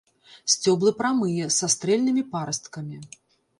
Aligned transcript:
Сцёблы 0.53 0.93
прамыя, 1.01 1.51
са 1.57 1.69
стэрыльнымі 1.75 2.25
парасткамі. 2.35 2.97